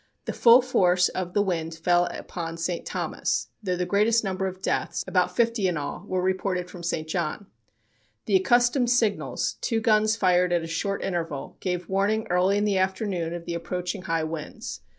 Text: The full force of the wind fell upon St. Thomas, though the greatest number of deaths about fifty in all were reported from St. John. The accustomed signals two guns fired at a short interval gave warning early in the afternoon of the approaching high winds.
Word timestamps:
The 0.25 0.33
full 0.33 0.63
force 0.63 1.09
of 1.09 1.35
the 1.35 1.43
wind 1.43 1.75
fell 1.75 2.05
upon 2.05 2.57
St. 2.57 2.87
Thomas, 2.87 3.49
though 3.61 3.75
the 3.75 3.85
greatest 3.85 4.23
number 4.23 4.47
of 4.47 4.59
deaths 4.59 5.03
about 5.05 5.35
fifty 5.35 5.67
in 5.67 5.77
all 5.77 6.05
were 6.07 6.23
reported 6.23 6.71
from 6.71 6.81
St. 6.81 7.07
John. 7.07 7.45
The 8.25 8.35
accustomed 8.35 8.89
signals 8.89 9.57
two 9.61 9.79
guns 9.79 10.15
fired 10.15 10.51
at 10.51 10.63
a 10.63 10.67
short 10.67 11.03
interval 11.03 11.55
gave 11.59 11.87
warning 11.87 12.25
early 12.31 12.57
in 12.57 12.65
the 12.65 12.79
afternoon 12.79 13.31
of 13.35 13.45
the 13.45 13.53
approaching 13.53 14.01
high 14.01 14.23
winds. 14.23 14.81